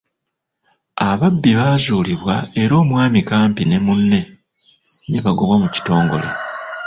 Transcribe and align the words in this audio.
Ababbi 1.09 1.51
baazuulibwa 1.59 2.35
era 2.61 2.73
omwami 2.83 3.19
Kampi 3.29 3.63
ne 3.65 3.77
munne 3.85 4.21
ne 5.09 5.19
bagobwa 5.25 5.55
mu 5.63 5.67
kitongole. 5.75 6.29